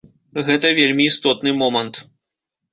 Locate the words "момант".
1.61-2.05